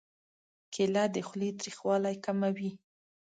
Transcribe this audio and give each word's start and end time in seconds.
کېله 0.73 1.03
د 1.13 1.17
خولې 1.27 1.49
تریخوالی 1.59 2.15
کموي. 2.25 2.71